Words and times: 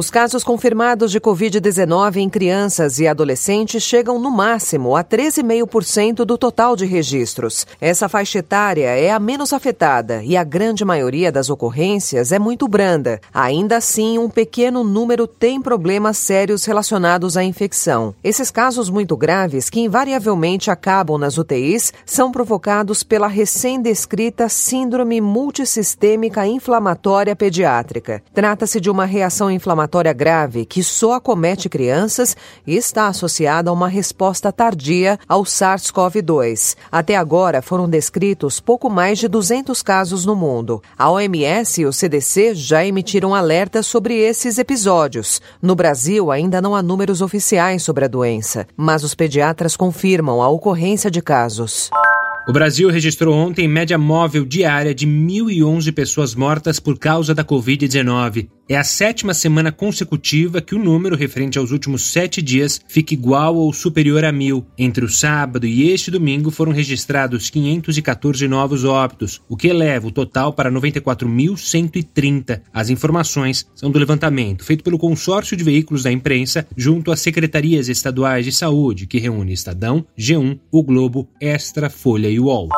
Os 0.00 0.08
casos 0.08 0.42
confirmados 0.42 1.12
de 1.12 1.20
Covid-19 1.20 2.16
em 2.16 2.30
crianças 2.30 2.98
e 2.98 3.06
adolescentes 3.06 3.82
chegam 3.82 4.18
no 4.18 4.30
máximo 4.30 4.96
a 4.96 5.04
13,5% 5.04 6.24
do 6.24 6.38
total 6.38 6.74
de 6.74 6.86
registros. 6.86 7.66
Essa 7.78 8.08
faixa 8.08 8.38
etária 8.38 8.86
é 8.86 9.10
a 9.10 9.18
menos 9.18 9.52
afetada 9.52 10.24
e 10.24 10.38
a 10.38 10.42
grande 10.42 10.86
maioria 10.86 11.30
das 11.30 11.50
ocorrências 11.50 12.32
é 12.32 12.38
muito 12.38 12.66
branda. 12.66 13.20
Ainda 13.34 13.76
assim, 13.76 14.16
um 14.16 14.30
pequeno 14.30 14.82
número 14.82 15.26
tem 15.26 15.60
problemas 15.60 16.16
sérios 16.16 16.64
relacionados 16.64 17.36
à 17.36 17.44
infecção. 17.44 18.14
Esses 18.24 18.50
casos 18.50 18.88
muito 18.88 19.14
graves, 19.18 19.68
que 19.68 19.80
invariavelmente 19.80 20.70
acabam 20.70 21.18
nas 21.18 21.36
UTIs, 21.36 21.92
são 22.06 22.32
provocados 22.32 23.02
pela 23.02 23.26
recém-descrita 23.26 24.48
Síndrome 24.48 25.20
Multissistêmica 25.20 26.46
Inflamatória 26.46 27.36
Pediátrica. 27.36 28.22
Trata-se 28.32 28.80
de 28.80 28.88
uma 28.88 29.04
reação 29.04 29.50
inflamatória 29.50 29.89
inflamatória 29.90 30.12
grave 30.12 30.64
que 30.64 30.82
só 30.84 31.14
acomete 31.14 31.68
crianças 31.68 32.36
e 32.64 32.76
está 32.76 33.08
associada 33.08 33.70
a 33.70 33.72
uma 33.72 33.88
resposta 33.88 34.52
tardia 34.52 35.18
ao 35.28 35.42
SARS-CoV-2. 35.42 36.76
Até 36.92 37.16
agora 37.16 37.60
foram 37.60 37.88
descritos 37.88 38.60
pouco 38.60 38.88
mais 38.88 39.18
de 39.18 39.26
200 39.26 39.82
casos 39.82 40.24
no 40.24 40.36
mundo. 40.36 40.80
A 40.96 41.10
OMS 41.10 41.80
e 41.80 41.86
o 41.86 41.92
CDC 41.92 42.54
já 42.54 42.86
emitiram 42.86 43.34
alertas 43.34 43.86
sobre 43.86 44.14
esses 44.14 44.58
episódios. 44.58 45.40
No 45.60 45.74
Brasil, 45.74 46.30
ainda 46.30 46.62
não 46.62 46.74
há 46.74 46.82
números 46.82 47.20
oficiais 47.20 47.82
sobre 47.82 48.04
a 48.04 48.08
doença, 48.08 48.66
mas 48.76 49.02
os 49.02 49.14
pediatras 49.14 49.76
confirmam 49.76 50.40
a 50.40 50.48
ocorrência 50.48 51.10
de 51.10 51.20
casos. 51.20 51.90
O 52.48 52.52
Brasil 52.52 52.88
registrou 52.90 53.34
ontem 53.34 53.68
média 53.68 53.98
móvel 53.98 54.44
diária 54.44 54.94
de 54.94 55.06
1.011 55.06 55.92
pessoas 55.92 56.34
mortas 56.34 56.80
por 56.80 56.98
causa 56.98 57.34
da 57.34 57.44
Covid-19. 57.44 58.48
É 58.70 58.76
a 58.76 58.84
sétima 58.84 59.34
semana 59.34 59.72
consecutiva 59.72 60.60
que 60.60 60.76
o 60.76 60.78
número 60.78 61.16
referente 61.16 61.58
aos 61.58 61.72
últimos 61.72 62.12
sete 62.12 62.40
dias 62.40 62.80
fica 62.86 63.12
igual 63.12 63.56
ou 63.56 63.72
superior 63.72 64.24
a 64.24 64.30
mil. 64.30 64.64
Entre 64.78 65.04
o 65.04 65.08
sábado 65.08 65.66
e 65.66 65.90
este 65.90 66.08
domingo 66.08 66.52
foram 66.52 66.70
registrados 66.70 67.50
514 67.50 68.46
novos 68.46 68.84
óbitos, 68.84 69.42
o 69.48 69.56
que 69.56 69.66
eleva 69.66 70.06
o 70.06 70.12
total 70.12 70.52
para 70.52 70.70
94.130. 70.70 72.62
As 72.72 72.90
informações 72.90 73.66
são 73.74 73.90
do 73.90 73.98
levantamento 73.98 74.64
feito 74.64 74.84
pelo 74.84 75.00
consórcio 75.00 75.56
de 75.56 75.64
veículos 75.64 76.04
da 76.04 76.12
imprensa 76.12 76.64
junto 76.76 77.10
às 77.10 77.18
secretarias 77.18 77.88
estaduais 77.88 78.44
de 78.44 78.52
saúde, 78.52 79.08
que 79.08 79.18
reúne 79.18 79.52
Estadão, 79.52 80.06
G1, 80.16 80.60
O 80.70 80.84
Globo, 80.84 81.28
Extra, 81.40 81.90
Folha 81.90 82.28
e 82.28 82.38
UOL. 82.38 82.68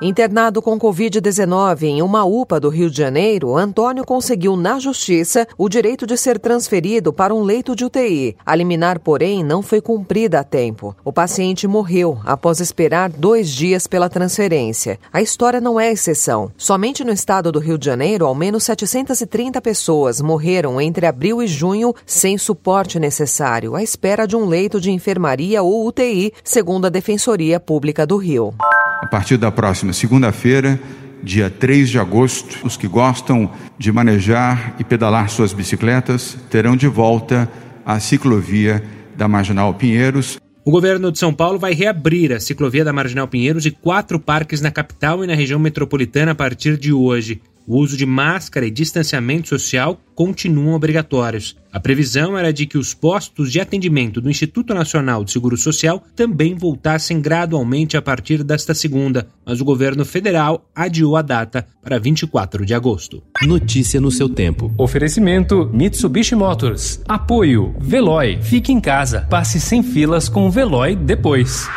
Internado 0.00 0.60
com 0.60 0.78
Covid-19 0.78 1.84
em 1.84 2.02
uma 2.02 2.22
UPA 2.22 2.60
do 2.60 2.68
Rio 2.68 2.90
de 2.90 2.98
Janeiro, 2.98 3.56
Antônio 3.56 4.04
conseguiu 4.04 4.54
na 4.54 4.78
justiça 4.78 5.48
o 5.56 5.70
direito 5.70 6.06
de 6.06 6.18
ser 6.18 6.38
transferido 6.38 7.14
para 7.14 7.34
um 7.34 7.42
leito 7.42 7.74
de 7.74 7.82
UTI. 7.82 8.36
A 8.44 8.54
liminar, 8.54 9.00
porém, 9.00 9.42
não 9.42 9.62
foi 9.62 9.80
cumprida 9.80 10.40
a 10.40 10.44
tempo. 10.44 10.94
O 11.02 11.10
paciente 11.10 11.66
morreu 11.66 12.18
após 12.26 12.60
esperar 12.60 13.08
dois 13.08 13.48
dias 13.48 13.86
pela 13.86 14.10
transferência. 14.10 14.98
A 15.10 15.22
história 15.22 15.62
não 15.62 15.80
é 15.80 15.90
exceção. 15.90 16.52
Somente 16.58 17.02
no 17.02 17.12
estado 17.12 17.50
do 17.50 17.58
Rio 17.58 17.78
de 17.78 17.86
Janeiro, 17.86 18.26
ao 18.26 18.34
menos 18.34 18.64
730 18.64 19.62
pessoas 19.62 20.20
morreram 20.20 20.78
entre 20.78 21.06
abril 21.06 21.42
e 21.42 21.46
junho 21.46 21.94
sem 22.04 22.36
suporte 22.36 23.00
necessário, 23.00 23.74
à 23.74 23.82
espera 23.82 24.26
de 24.26 24.36
um 24.36 24.44
leito 24.44 24.78
de 24.78 24.90
enfermaria 24.90 25.62
ou 25.62 25.86
UTI, 25.86 26.34
segundo 26.44 26.84
a 26.84 26.90
Defensoria 26.90 27.58
Pública 27.58 28.06
do 28.06 28.18
Rio. 28.18 28.52
A 29.02 29.06
partir 29.06 29.36
da 29.36 29.50
próxima 29.50 29.92
segunda-feira, 29.92 30.80
dia 31.22 31.50
3 31.50 31.90
de 31.90 31.98
agosto, 31.98 32.66
os 32.66 32.76
que 32.76 32.88
gostam 32.88 33.50
de 33.78 33.92
manejar 33.92 34.74
e 34.78 34.84
pedalar 34.84 35.28
suas 35.28 35.52
bicicletas 35.52 36.36
terão 36.50 36.76
de 36.76 36.88
volta 36.88 37.50
a 37.84 38.00
ciclovia 38.00 38.82
da 39.14 39.28
Marginal 39.28 39.74
Pinheiros. 39.74 40.38
O 40.64 40.70
governo 40.70 41.12
de 41.12 41.18
São 41.18 41.32
Paulo 41.32 41.58
vai 41.58 41.74
reabrir 41.74 42.32
a 42.32 42.40
ciclovia 42.40 42.84
da 42.84 42.92
Marginal 42.92 43.28
Pinheiros 43.28 43.66
e 43.66 43.70
quatro 43.70 44.18
parques 44.18 44.60
na 44.60 44.70
capital 44.70 45.22
e 45.22 45.26
na 45.26 45.34
região 45.34 45.60
metropolitana 45.60 46.32
a 46.32 46.34
partir 46.34 46.76
de 46.76 46.92
hoje. 46.92 47.40
O 47.66 47.78
uso 47.78 47.96
de 47.96 48.06
máscara 48.06 48.64
e 48.64 48.70
distanciamento 48.70 49.48
social 49.48 50.00
continuam 50.14 50.74
obrigatórios. 50.74 51.56
A 51.72 51.80
previsão 51.80 52.38
era 52.38 52.52
de 52.52 52.64
que 52.64 52.78
os 52.78 52.94
postos 52.94 53.50
de 53.50 53.60
atendimento 53.60 54.20
do 54.20 54.30
Instituto 54.30 54.72
Nacional 54.72 55.24
de 55.24 55.32
Seguro 55.32 55.56
Social 55.56 56.02
também 56.14 56.54
voltassem 56.54 57.20
gradualmente 57.20 57.96
a 57.96 58.02
partir 58.02 58.44
desta 58.44 58.72
segunda, 58.72 59.26
mas 59.44 59.60
o 59.60 59.64
governo 59.64 60.04
federal 60.04 60.64
adiou 60.74 61.16
a 61.16 61.22
data 61.22 61.66
para 61.82 61.98
24 61.98 62.64
de 62.64 62.72
agosto. 62.72 63.22
Notícia 63.42 64.00
no 64.00 64.12
seu 64.12 64.28
tempo. 64.28 64.72
Oferecimento 64.78 65.68
Mitsubishi 65.72 66.36
Motors. 66.36 67.00
Apoio 67.08 67.74
Veloy. 67.80 68.38
Fique 68.42 68.72
em 68.72 68.80
casa. 68.80 69.22
Passe 69.28 69.60
sem 69.60 69.82
filas 69.82 70.28
com 70.28 70.46
o 70.46 70.50
Veloy 70.50 70.94
depois. 70.94 71.68